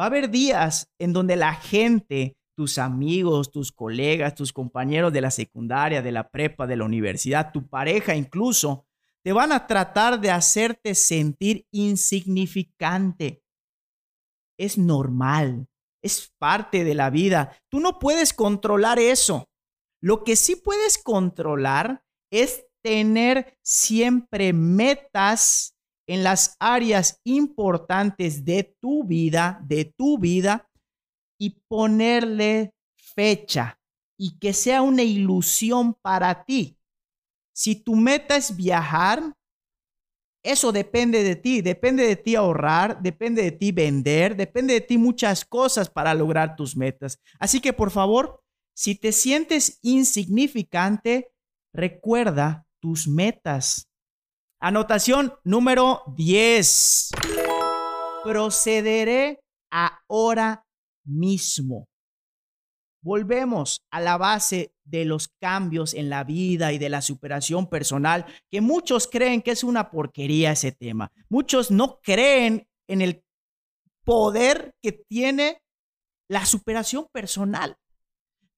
Va 0.01 0.05
a 0.05 0.08
haber 0.08 0.31
días 0.31 0.89
en 0.98 1.13
donde 1.13 1.36
la 1.36 1.53
gente, 1.53 2.36
tus 2.58 2.79
amigos, 2.79 3.51
tus 3.51 3.72
colegas, 3.72 4.34
tus 4.34 4.51
compañeros 4.51 5.13
de 5.13 5.22
la 5.22 5.29
secundaria, 5.29 6.01
de 6.01 6.12
la 6.12 6.27
prepa, 6.27 6.65
de 6.65 6.75
la 6.75 6.86
universidad, 6.86 7.51
tu 7.51 7.70
pareja 7.70 8.15
incluso, 8.15 8.88
te 9.24 9.31
van 9.31 9.51
a 9.51 9.67
tratar 9.67 10.20
de 10.20 10.31
hacerte 10.31 10.96
sentir 10.96 11.67
insignificante. 11.70 13.43
Es 14.58 14.79
normal, 14.79 15.67
es 16.01 16.34
parte 16.39 16.84
de 16.84 16.96
la 16.96 17.12
vida. 17.12 17.55
Tú 17.70 17.79
no 17.79 18.00
puedes 18.00 18.34
controlar 18.34 18.98
eso. 18.98 19.51
Lo 20.01 20.24
que 20.24 20.36
sí 20.36 20.55
puedes 20.55 20.98
controlar 20.98 22.03
es 22.31 22.65
tener 22.81 23.55
siempre 23.62 24.51
metas 24.51 25.77
en 26.12 26.24
las 26.24 26.58
áreas 26.60 27.22
importantes 27.24 28.44
de 28.44 28.75
tu 28.82 29.06
vida, 29.06 29.62
de 29.63 29.86
tu 29.86 30.20
vida, 30.20 30.70
y 31.39 31.51
ponerle 31.70 32.74
fecha 33.15 33.80
y 34.20 34.38
que 34.38 34.51
sea 34.51 34.82
una 34.82 35.03
ilusión 35.03 35.94
para 35.94 36.44
ti. 36.44 36.77
Si 37.56 37.75
tu 37.75 37.96
meta 37.96 38.36
es 38.36 38.53
viajar, 38.53 39.34
eso 40.44 40.74
depende 40.74 41.24
de 41.24 41.38
ti, 41.38 41.62
depende 41.62 42.06
de 42.06 42.18
ti 42.18 42.36
ahorrar, 42.36 43.01
depende 43.01 43.44
de 43.44 43.53
ti 43.53 43.72
vender, 43.72 44.36
depende 44.36 44.74
de 44.74 44.82
ti 44.82 44.98
muchas 44.98 45.46
cosas 45.46 45.89
para 45.89 46.13
lograr 46.13 46.58
tus 46.58 46.75
metas. 46.75 47.22
Así 47.39 47.62
que 47.62 47.72
por 47.72 47.89
favor, 47.89 48.44
si 48.75 48.96
te 48.96 49.13
sientes 49.13 49.80
insignificante, 49.82 51.32
recuerda 51.74 52.68
tus 52.82 53.08
metas. 53.08 53.90
Anotación 54.63 55.34
número 55.44 56.03
10. 56.15 57.10
Procederé 58.24 59.39
ahora 59.72 60.63
mismo. 61.03 61.88
volvemos 63.03 63.82
a 63.89 64.00
la 64.00 64.18
base 64.18 64.75
de 64.84 65.06
los 65.06 65.30
cambios 65.39 65.96
en 65.96 66.12
la 66.12 66.24
vida 66.24 66.72
y 66.74 66.77
de 66.77 66.89
la 66.89 67.01
superación 67.01 67.68
personal, 67.68 68.27
que 68.51 68.62
muchos 68.62 69.08
creen 69.08 69.41
que 69.41 69.50
es 69.50 69.63
una 69.63 69.89
porquería 69.89 70.51
ese 70.51 70.72
tema. 70.72 71.12
Muchos 71.27 71.72
no 71.72 72.00
creen 72.03 72.68
en 72.88 73.01
el 73.01 73.24
poder 74.06 74.75
que 74.80 74.91
tiene 74.91 75.63
la 76.30 76.46
superación 76.46 77.08
personal. 77.12 77.75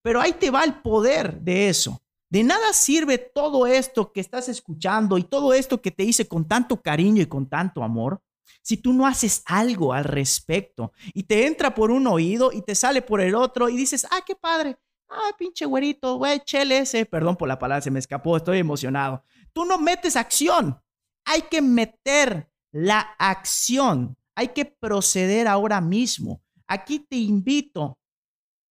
Pero 0.01 0.19
ahí 0.19 0.33
te 0.33 0.51
va 0.51 0.65
el 0.65 0.81
poder 0.81 1.39
de 1.39 1.69
eso. 1.69 2.02
De 2.33 2.43
nada 2.43 2.73
sirve 2.73 3.19
todo 3.19 3.67
esto 3.67 4.11
que 4.11 4.19
estás 4.19 4.49
escuchando 4.49 5.19
y 5.19 5.23
todo 5.23 5.53
esto 5.53 5.83
que 5.83 5.91
te 5.91 6.03
hice 6.03 6.27
con 6.27 6.47
tanto 6.47 6.81
cariño 6.81 7.21
y 7.21 7.27
con 7.27 7.47
tanto 7.47 7.83
amor 7.83 8.23
si 8.63 8.77
tú 8.77 8.91
no 8.91 9.05
haces 9.05 9.43
algo 9.45 9.93
al 9.93 10.03
respecto 10.03 10.93
y 11.13 11.25
te 11.25 11.45
entra 11.45 11.75
por 11.75 11.91
un 11.91 12.07
oído 12.07 12.51
y 12.51 12.63
te 12.63 12.73
sale 12.73 13.03
por 13.03 13.21
el 13.21 13.35
otro 13.35 13.69
y 13.69 13.77
dices, 13.77 14.07
ah, 14.09 14.21
qué 14.25 14.35
padre, 14.35 14.79
ah, 15.09 15.29
pinche 15.37 15.67
güerito, 15.67 16.17
güey, 16.17 16.39
chele 16.39 16.79
ese, 16.79 17.05
perdón 17.05 17.35
por 17.35 17.47
la 17.47 17.59
palabra, 17.59 17.83
se 17.83 17.91
me 17.91 17.99
escapó, 17.99 18.35
estoy 18.35 18.57
emocionado. 18.57 19.23
Tú 19.53 19.63
no 19.63 19.77
metes 19.77 20.15
acción, 20.15 20.81
hay 21.25 21.43
que 21.43 21.61
meter 21.61 22.49
la 22.71 23.15
acción, 23.19 24.17
hay 24.33 24.47
que 24.47 24.65
proceder 24.65 25.47
ahora 25.47 25.81
mismo. 25.81 26.41
Aquí 26.65 26.97
te 26.97 27.17
invito 27.17 27.99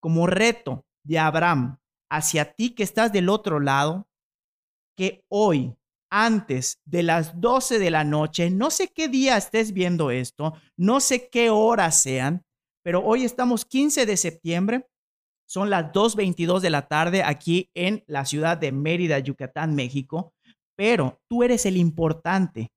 como 0.01 0.27
reto 0.27 0.85
de 1.05 1.17
Abraham 1.17 1.77
hacia 2.13 2.53
ti 2.53 2.75
que 2.75 2.83
estás 2.83 3.11
del 3.11 3.27
otro 3.27 3.59
lado, 3.59 4.07
que 4.95 5.25
hoy 5.29 5.75
antes 6.15 6.79
de 6.85 7.01
las 7.01 7.41
12 7.41 7.79
de 7.79 7.89
la 7.89 8.03
noche. 8.03 8.51
No 8.51 8.69
sé 8.69 8.89
qué 8.89 9.07
día 9.07 9.35
estés 9.35 9.73
viendo 9.73 10.11
esto, 10.11 10.53
no 10.77 10.99
sé 10.99 11.27
qué 11.27 11.49
horas 11.49 12.03
sean, 12.03 12.43
pero 12.83 13.03
hoy 13.03 13.23
estamos 13.23 13.65
15 13.65 14.05
de 14.05 14.15
septiembre. 14.15 14.87
Son 15.49 15.71
las 15.71 15.91
2.22 15.91 16.59
de 16.59 16.69
la 16.69 16.87
tarde 16.87 17.23
aquí 17.23 17.71
en 17.73 18.03
la 18.05 18.25
ciudad 18.25 18.59
de 18.59 18.71
Mérida, 18.71 19.17
Yucatán, 19.17 19.73
México. 19.73 20.33
Pero 20.77 21.19
tú 21.27 21.41
eres 21.41 21.65
el 21.65 21.77
importante. 21.77 22.71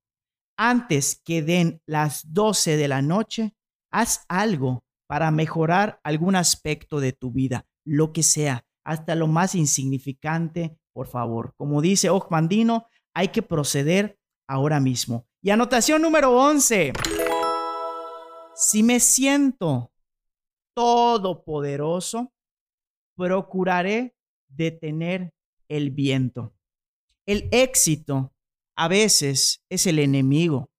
Antes 0.57 1.21
que 1.23 1.43
den 1.43 1.79
las 1.85 2.33
12 2.33 2.75
de 2.75 2.87
la 2.87 3.03
noche, 3.03 3.53
haz 3.91 4.25
algo 4.29 4.83
para 5.07 5.29
mejorar 5.29 5.99
algún 6.03 6.35
aspecto 6.35 6.99
de 6.99 7.13
tu 7.13 7.31
vida, 7.31 7.67
lo 7.85 8.11
que 8.13 8.23
sea, 8.23 8.65
hasta 8.87 9.15
lo 9.15 9.27
más 9.27 9.53
insignificante, 9.53 10.79
por 10.93 11.07
favor. 11.07 11.53
Como 11.57 11.81
dice 11.81 12.09
Ojmandino, 12.09 12.87
hay 13.13 13.27
que 13.27 13.41
proceder 13.41 14.17
ahora 14.47 14.79
mismo. 14.79 15.27
Y 15.41 15.49
anotación 15.49 16.01
número 16.01 16.31
11. 16.31 16.93
Si 18.55 18.83
me 18.83 19.01
siento 19.01 19.91
todopoderoso, 20.73 22.31
procuraré 23.17 24.15
detener 24.47 25.33
el 25.67 25.91
viento. 25.91 26.55
El 27.25 27.49
éxito 27.51 28.33
a 28.77 28.87
veces 28.87 29.65
es 29.67 29.85
el 29.85 29.99
enemigo. 29.99 30.71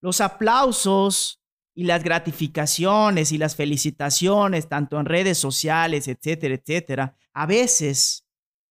Los 0.00 0.22
aplausos 0.22 1.42
y 1.74 1.84
las 1.84 2.04
gratificaciones 2.04 3.32
y 3.32 3.38
las 3.38 3.56
felicitaciones, 3.56 4.68
tanto 4.68 4.98
en 5.00 5.06
redes 5.06 5.38
sociales, 5.38 6.06
etcétera, 6.06 6.54
etcétera, 6.54 7.16
a 7.32 7.46
veces, 7.46 8.24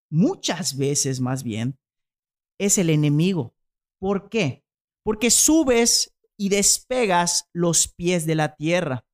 muchas 0.09 0.77
veces 0.77 1.19
más 1.19 1.43
bien, 1.43 1.77
es 2.57 2.77
el 2.77 2.89
enemigo. 2.89 3.53
¿Por 3.99 4.29
qué? 4.29 4.63
Porque 5.03 5.29
subes 5.29 6.13
y 6.37 6.49
despegas 6.49 7.49
los 7.53 7.87
pies 7.87 8.25
de 8.25 8.35
la 8.35 8.55
tierra. 8.55 9.05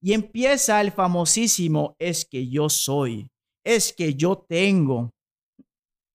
Y 0.00 0.12
empieza 0.12 0.80
el 0.80 0.92
famosísimo 0.92 1.96
es 1.98 2.24
que 2.24 2.48
yo 2.48 2.68
soy, 2.68 3.30
es 3.64 3.92
que 3.92 4.14
yo 4.14 4.38
tengo. 4.38 5.12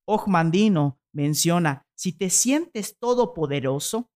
Ojmandino 0.06 1.00
menciona, 1.12 1.86
si 1.96 2.14
te 2.14 2.30
sientes 2.30 2.98
todopoderoso, 2.98 4.10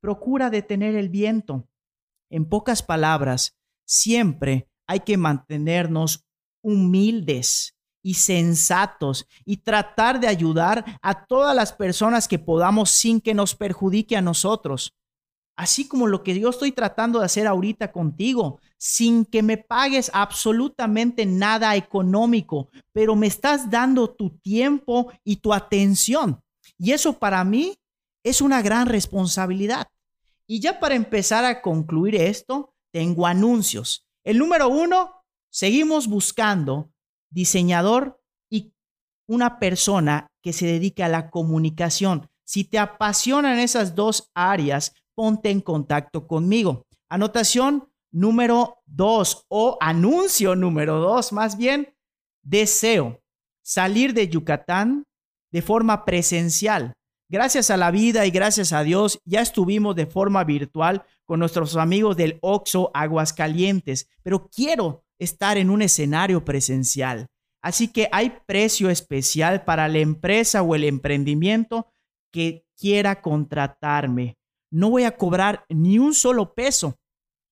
procura 0.00 0.50
detener 0.50 0.96
el 0.96 1.10
viento. 1.10 1.69
En 2.30 2.44
pocas 2.48 2.82
palabras, 2.82 3.56
siempre 3.86 4.68
hay 4.86 5.00
que 5.00 5.16
mantenernos 5.16 6.24
humildes 6.62 7.74
y 8.02 8.14
sensatos 8.14 9.26
y 9.44 9.58
tratar 9.58 10.20
de 10.20 10.28
ayudar 10.28 10.98
a 11.02 11.26
todas 11.26 11.54
las 11.54 11.72
personas 11.72 12.28
que 12.28 12.38
podamos 12.38 12.90
sin 12.90 13.20
que 13.20 13.34
nos 13.34 13.54
perjudique 13.54 14.16
a 14.16 14.22
nosotros. 14.22 14.94
Así 15.56 15.86
como 15.86 16.06
lo 16.06 16.22
que 16.22 16.38
yo 16.38 16.48
estoy 16.48 16.72
tratando 16.72 17.18
de 17.18 17.26
hacer 17.26 17.46
ahorita 17.46 17.92
contigo, 17.92 18.60
sin 18.78 19.26
que 19.26 19.42
me 19.42 19.58
pagues 19.58 20.10
absolutamente 20.14 21.26
nada 21.26 21.76
económico, 21.76 22.70
pero 22.92 23.14
me 23.14 23.26
estás 23.26 23.70
dando 23.70 24.08
tu 24.08 24.30
tiempo 24.38 25.12
y 25.22 25.36
tu 25.36 25.52
atención. 25.52 26.40
Y 26.78 26.92
eso 26.92 27.18
para 27.18 27.44
mí 27.44 27.76
es 28.24 28.40
una 28.40 28.62
gran 28.62 28.86
responsabilidad. 28.86 29.88
Y 30.50 30.58
ya 30.58 30.80
para 30.80 30.96
empezar 30.96 31.44
a 31.44 31.62
concluir 31.62 32.16
esto, 32.16 32.74
tengo 32.92 33.28
anuncios. 33.28 34.08
El 34.24 34.38
número 34.38 34.66
uno, 34.68 35.22
seguimos 35.48 36.08
buscando 36.08 36.90
diseñador 37.30 38.20
y 38.50 38.74
una 39.28 39.60
persona 39.60 40.26
que 40.42 40.52
se 40.52 40.66
dedica 40.66 41.06
a 41.06 41.08
la 41.08 41.30
comunicación. 41.30 42.28
Si 42.44 42.64
te 42.64 42.80
apasionan 42.80 43.60
esas 43.60 43.94
dos 43.94 44.32
áreas, 44.34 44.92
ponte 45.14 45.50
en 45.50 45.60
contacto 45.60 46.26
conmigo. 46.26 46.84
Anotación 47.08 47.88
número 48.10 48.82
dos 48.86 49.44
o 49.46 49.78
anuncio 49.80 50.56
número 50.56 50.98
dos, 50.98 51.32
más 51.32 51.56
bien, 51.56 51.94
deseo 52.42 53.22
salir 53.62 54.14
de 54.14 54.28
Yucatán 54.28 55.04
de 55.52 55.62
forma 55.62 56.04
presencial. 56.04 56.92
Gracias 57.30 57.70
a 57.70 57.76
la 57.76 57.92
vida 57.92 58.26
y 58.26 58.32
gracias 58.32 58.72
a 58.72 58.82
Dios, 58.82 59.20
ya 59.24 59.40
estuvimos 59.40 59.94
de 59.94 60.06
forma 60.06 60.42
virtual 60.42 61.04
con 61.24 61.38
nuestros 61.38 61.76
amigos 61.76 62.16
del 62.16 62.40
Oxo 62.42 62.90
Aguascalientes, 62.92 64.10
pero 64.24 64.48
quiero 64.48 65.04
estar 65.16 65.56
en 65.56 65.70
un 65.70 65.80
escenario 65.80 66.44
presencial. 66.44 67.28
Así 67.62 67.86
que 67.86 68.08
hay 68.10 68.40
precio 68.46 68.90
especial 68.90 69.64
para 69.64 69.86
la 69.86 70.00
empresa 70.00 70.62
o 70.62 70.74
el 70.74 70.82
emprendimiento 70.82 71.86
que 72.32 72.66
quiera 72.76 73.22
contratarme. 73.22 74.36
No 74.72 74.90
voy 74.90 75.04
a 75.04 75.16
cobrar 75.16 75.64
ni 75.68 76.00
un 76.00 76.14
solo 76.14 76.52
peso, 76.52 76.98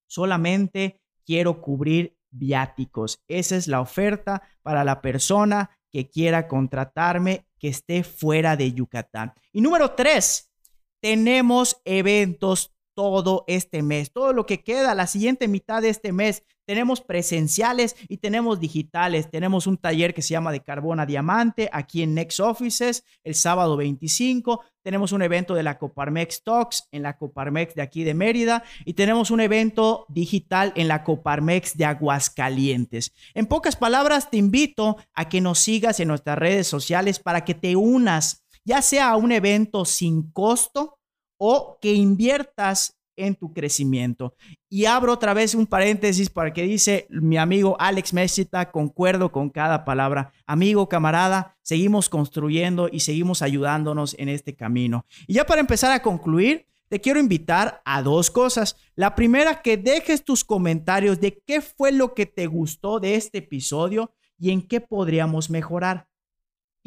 solamente 0.08 1.00
quiero 1.24 1.60
cubrir 1.60 2.16
viáticos. 2.32 3.20
Esa 3.28 3.54
es 3.54 3.68
la 3.68 3.80
oferta 3.80 4.42
para 4.62 4.82
la 4.82 5.00
persona 5.00 5.70
que 5.92 6.10
quiera 6.10 6.48
contratarme 6.48 7.46
que 7.58 7.68
esté 7.68 8.04
fuera 8.04 8.56
de 8.56 8.72
Yucatán. 8.72 9.34
Y 9.52 9.60
número 9.60 9.92
tres, 9.92 10.52
tenemos 11.00 11.80
eventos 11.84 12.74
todo 12.98 13.44
este 13.46 13.80
mes. 13.80 14.10
Todo 14.10 14.32
lo 14.32 14.44
que 14.44 14.64
queda, 14.64 14.92
la 14.92 15.06
siguiente 15.06 15.46
mitad 15.46 15.82
de 15.82 15.88
este 15.88 16.10
mes, 16.10 16.42
tenemos 16.66 17.00
presenciales 17.00 17.94
y 18.08 18.16
tenemos 18.16 18.58
digitales. 18.58 19.30
Tenemos 19.30 19.68
un 19.68 19.76
taller 19.76 20.14
que 20.14 20.20
se 20.20 20.30
llama 20.30 20.50
de 20.50 20.64
carbón 20.64 20.98
a 20.98 21.06
diamante 21.06 21.70
aquí 21.72 22.02
en 22.02 22.14
Next 22.14 22.40
Offices 22.40 23.04
el 23.22 23.36
sábado 23.36 23.76
25. 23.76 24.64
Tenemos 24.82 25.12
un 25.12 25.22
evento 25.22 25.54
de 25.54 25.62
la 25.62 25.78
Coparmex 25.78 26.42
Talks 26.42 26.88
en 26.90 27.04
la 27.04 27.16
Coparmex 27.16 27.76
de 27.76 27.82
aquí 27.82 28.02
de 28.02 28.14
Mérida 28.14 28.64
y 28.84 28.94
tenemos 28.94 29.30
un 29.30 29.42
evento 29.42 30.04
digital 30.08 30.72
en 30.74 30.88
la 30.88 31.04
Coparmex 31.04 31.76
de 31.76 31.84
Aguascalientes. 31.84 33.14
En 33.32 33.46
pocas 33.46 33.76
palabras, 33.76 34.28
te 34.28 34.38
invito 34.38 34.96
a 35.14 35.28
que 35.28 35.40
nos 35.40 35.60
sigas 35.60 36.00
en 36.00 36.08
nuestras 36.08 36.36
redes 36.36 36.66
sociales 36.66 37.20
para 37.20 37.44
que 37.44 37.54
te 37.54 37.76
unas, 37.76 38.44
ya 38.64 38.82
sea 38.82 39.10
a 39.10 39.16
un 39.16 39.30
evento 39.30 39.84
sin 39.84 40.32
costo 40.32 40.97
o 41.38 41.78
que 41.80 41.94
inviertas 41.94 42.98
en 43.18 43.34
tu 43.34 43.52
crecimiento. 43.52 44.34
Y 44.68 44.84
abro 44.84 45.12
otra 45.12 45.34
vez 45.34 45.54
un 45.54 45.66
paréntesis 45.66 46.30
para 46.30 46.52
que 46.52 46.62
dice 46.62 47.06
mi 47.10 47.36
amigo 47.36 47.76
Alex 47.78 48.12
Mesita, 48.12 48.70
concuerdo 48.70 49.32
con 49.32 49.50
cada 49.50 49.84
palabra. 49.84 50.32
Amigo, 50.46 50.88
camarada, 50.88 51.56
seguimos 51.62 52.08
construyendo 52.08 52.88
y 52.90 53.00
seguimos 53.00 53.42
ayudándonos 53.42 54.14
en 54.18 54.28
este 54.28 54.54
camino. 54.54 55.04
Y 55.26 55.34
ya 55.34 55.44
para 55.44 55.60
empezar 55.60 55.90
a 55.92 56.02
concluir, 56.02 56.66
te 56.88 57.00
quiero 57.00 57.20
invitar 57.20 57.82
a 57.84 58.02
dos 58.02 58.30
cosas. 58.30 58.76
La 58.94 59.14
primera, 59.14 59.62
que 59.62 59.76
dejes 59.76 60.24
tus 60.24 60.44
comentarios 60.44 61.20
de 61.20 61.42
qué 61.46 61.60
fue 61.60 61.92
lo 61.92 62.14
que 62.14 62.24
te 62.24 62.46
gustó 62.46 62.98
de 63.00 63.16
este 63.16 63.38
episodio 63.38 64.14
y 64.38 64.52
en 64.52 64.66
qué 64.66 64.80
podríamos 64.80 65.50
mejorar. 65.50 66.07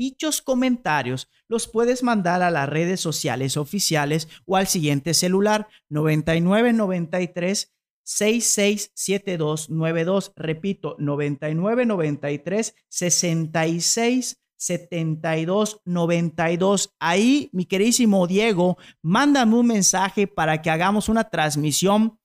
Dichos 0.02 0.42
comentarios 0.42 1.30
los 1.48 1.68
puedes 1.68 2.02
mandar 2.02 2.42
a 2.42 2.50
las 2.50 2.68
redes 2.68 3.00
sociales 3.00 3.56
oficiales 3.56 4.28
o 4.48 4.58
al 4.58 4.66
siguiente 4.66 5.14
celular 5.14 5.68
9993 5.90 7.72
667292. 8.04 10.34
Repito, 10.36 10.96
9993 10.98 12.74
66 12.90 14.42
7292. 14.58 16.96
Ahí, 17.00 17.52
mi 17.54 17.66
queridísimo 17.66 18.26
Diego, 18.26 18.80
mándame 19.04 19.54
un 19.54 19.68
mensaje 19.68 20.26
para 20.26 20.64
que 20.64 20.72
hagamos 20.72 21.10
una 21.10 21.30
transmisión 21.30 22.18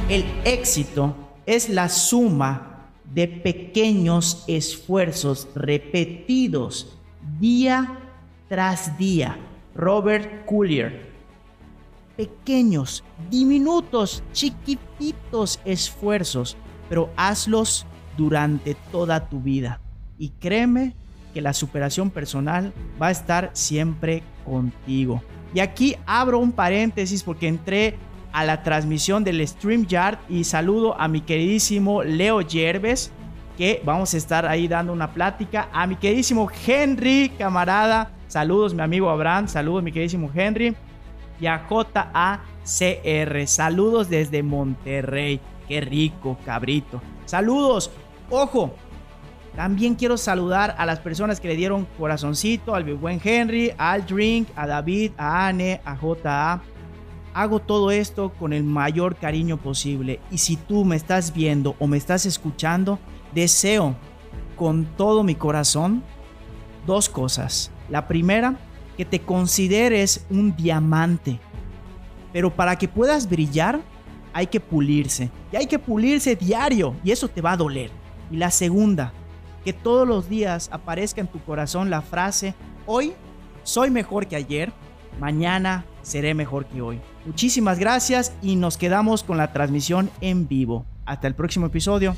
El 0.09 0.25
éxito 0.45 1.15
es 1.47 1.69
la 1.69 1.89
suma 1.89 2.91
de 3.05 3.29
pequeños 3.29 4.45
esfuerzos 4.47 5.49
repetidos 5.55 6.99
día 7.43 7.99
tras 8.49 8.97
día. 8.97 9.37
Robert 9.75 10.47
Collier. 10.47 11.11
Pequeños, 12.17 13.03
diminutos, 13.31 14.23
chiquititos 14.33 15.59
esfuerzos, 15.65 16.57
pero 16.89 17.11
hazlos 17.17 17.85
durante 18.17 18.77
toda 18.93 19.29
tu 19.29 19.41
vida. 19.41 19.81
Y 20.19 20.29
créeme 20.39 20.95
que 21.35 21.41
la 21.41 21.53
superación 21.53 22.11
personal 22.11 22.73
va 23.01 23.09
a 23.09 23.11
estar 23.11 23.51
siempre 23.55 24.23
contigo. 24.45 25.21
Y 25.53 25.59
aquí 25.59 25.97
abro 26.07 26.39
un 26.39 26.53
paréntesis 26.53 27.25
porque 27.25 27.49
entré 27.49 27.97
a 28.33 28.45
la 28.45 28.63
transmisión 28.63 29.25
del 29.25 29.45
StreamYard 29.45 30.19
y 30.29 30.45
saludo 30.45 30.95
a 31.01 31.09
mi 31.09 31.23
queridísimo 31.23 32.05
Leo 32.05 32.41
Yerbes, 32.41 33.11
que 33.57 33.83
vamos 33.85 34.15
a 34.15 34.17
estar 34.17 34.47
ahí 34.47 34.69
dando 34.69 34.93
una 34.93 35.13
plática. 35.13 35.69
A 35.73 35.87
mi 35.87 35.97
queridísimo 35.97 36.49
Henry, 36.67 37.31
camarada, 37.39 38.11
saludos 38.29 38.75
mi 38.75 38.83
amigo 38.83 39.11
Abraham, 39.11 39.49
saludos 39.49 39.83
mi 39.83 39.93
queridísimo 39.93 40.31
Henry. 40.35 40.75
Y 41.41 41.47
a 41.47 41.67
JACR, 41.69 43.47
saludos 43.47 44.09
desde 44.09 44.43
Monterrey. 44.43 45.41
Qué 45.67 45.81
rico, 45.81 46.39
cabrito. 46.45 47.03
Saludos. 47.25 47.91
Ojo, 48.31 48.75
también 49.55 49.95
quiero 49.97 50.17
saludar 50.17 50.75
a 50.79 50.87
las 50.87 51.01
personas 51.01 51.41
que 51.41 51.49
le 51.49 51.57
dieron 51.57 51.87
corazoncito, 51.99 52.75
al 52.75 52.85
buen 52.95 53.21
Henry, 53.23 53.73
al 53.77 54.07
Drink, 54.07 54.49
a 54.57 54.67
David, 54.67 55.13
a 55.19 55.49
Anne, 55.49 55.81
a 55.85 55.97
JA. 55.97 56.63
Hago 57.35 57.61
todo 57.61 57.91
esto 57.91 58.31
con 58.39 58.53
el 58.53 58.65
mayor 58.65 59.17
cariño 59.17 59.57
posible 59.57 60.21
y 60.31 60.39
si 60.39 60.57
tú 60.57 60.85
me 60.85 60.97
estás 60.97 61.33
viendo 61.35 61.77
o 61.79 61.87
me 61.87 61.97
estás 61.97 62.27
escuchando, 62.27 62.99
deseo 63.35 63.95
con 64.57 64.85
todo 64.97 65.23
mi 65.23 65.35
corazón 65.35 66.03
dos 66.87 67.09
cosas. 67.09 67.71
La 67.89 68.07
primera, 68.07 68.57
que 68.97 69.05
te 69.05 69.21
consideres 69.21 70.27
un 70.31 70.55
diamante. 70.57 71.39
Pero 72.33 72.55
para 72.55 72.77
que 72.77 72.89
puedas 72.89 73.29
brillar, 73.29 73.81
hay 74.33 74.47
que 74.47 74.61
pulirse. 74.61 75.31
Y 75.53 75.57
hay 75.57 75.67
que 75.67 75.79
pulirse 75.79 76.37
diario 76.37 76.95
y 77.05 77.11
eso 77.11 77.29
te 77.29 77.41
va 77.41 77.53
a 77.53 77.57
doler. 77.57 77.91
Y 78.31 78.37
la 78.37 78.51
segunda, 78.51 79.13
que 79.65 79.73
todos 79.73 80.09
los 80.09 80.29
días 80.29 80.69
aparezca 80.73 81.21
en 81.21 81.27
tu 81.27 81.41
corazón 81.41 81.91
la 81.91 82.03
frase, 82.03 82.55
hoy 82.87 83.13
soy 83.63 83.91
mejor 83.91 84.27
que 84.27 84.37
ayer, 84.37 84.73
mañana 85.21 85.85
seré 86.03 86.35
mejor 86.35 86.67
que 86.67 86.81
hoy. 86.81 87.01
Muchísimas 87.27 87.79
gracias 87.79 88.33
y 88.43 88.57
nos 88.57 88.77
quedamos 88.77 89.23
con 89.23 89.37
la 89.37 89.53
transmisión 89.53 90.11
en 90.21 90.49
vivo. 90.49 90.85
Hasta 91.05 91.27
el 91.27 91.35
próximo 91.35 91.67
episodio. 91.67 92.17